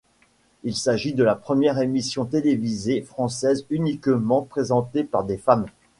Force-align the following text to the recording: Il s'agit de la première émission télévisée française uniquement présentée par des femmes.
Il 0.63 0.75
s'agit 0.75 1.13
de 1.13 1.23
la 1.23 1.35
première 1.35 1.77
émission 1.77 2.25
télévisée 2.25 3.03
française 3.03 3.67
uniquement 3.69 4.41
présentée 4.41 5.03
par 5.03 5.23
des 5.25 5.37
femmes. 5.37 5.67